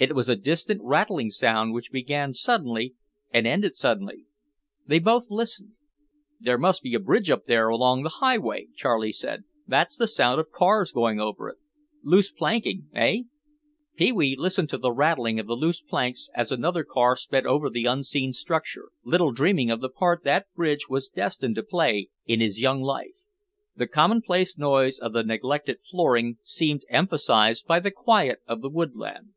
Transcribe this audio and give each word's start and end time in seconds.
It 0.00 0.14
was 0.14 0.30
a 0.30 0.34
distant 0.36 0.80
rattling 0.82 1.28
sound 1.28 1.74
which 1.74 1.92
began 1.92 2.32
suddenly 2.32 2.94
and 3.34 3.46
ended 3.46 3.76
suddenly. 3.76 4.24
They 4.86 4.98
both 4.98 5.26
listened. 5.28 5.72
"There 6.40 6.56
must 6.56 6.82
be 6.82 6.94
a 6.94 6.98
bridge 6.98 7.28
up 7.28 7.44
there 7.44 7.68
along 7.68 8.02
the 8.02 8.08
highway," 8.08 8.68
Charlie 8.74 9.12
said; 9.12 9.44
"that's 9.68 9.96
the 9.98 10.06
sound 10.06 10.40
of 10.40 10.50
cars 10.52 10.90
going 10.90 11.20
over 11.20 11.50
it. 11.50 11.58
Loose 12.02 12.32
planking, 12.32 12.88
hey?" 12.94 13.26
Pee 13.94 14.10
wee 14.10 14.34
listened 14.38 14.70
to 14.70 14.78
the 14.78 14.90
rattling 14.90 15.38
of 15.38 15.46
the 15.46 15.52
loose 15.54 15.82
planks 15.82 16.30
as 16.34 16.50
another 16.50 16.82
car 16.82 17.14
sped 17.14 17.44
over 17.44 17.68
the 17.68 17.84
unseen 17.84 18.32
structure, 18.32 18.88
little 19.04 19.32
dreaming 19.32 19.70
of 19.70 19.82
the 19.82 19.90
part 19.90 20.24
that 20.24 20.46
bridge 20.56 20.88
was 20.88 21.08
destined 21.10 21.56
to 21.56 21.62
play 21.62 22.08
in 22.24 22.40
his 22.40 22.58
young 22.58 22.80
life. 22.80 23.16
The 23.76 23.86
commonplace 23.86 24.56
noise 24.56 24.98
of 24.98 25.12
the 25.12 25.22
neglected 25.24 25.80
flooring 25.90 26.38
seemed 26.42 26.86
emphasized 26.88 27.66
by 27.66 27.80
the 27.80 27.90
quiet 27.90 28.38
of 28.46 28.62
the 28.62 28.70
woodland. 28.70 29.34